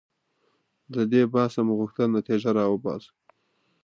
له 0.93 1.01
دې 1.11 1.21
بحثه 1.33 1.61
مو 1.65 1.73
غوښتل 1.79 2.07
نتیجه 2.17 2.49
راوباسو. 2.57 3.11